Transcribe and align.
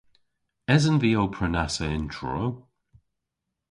Esen 0.75 0.97
vy 1.01 1.11
ow 1.21 1.29
prenassa 1.35 1.85
yn 1.95 2.05
Truru? 2.13 2.47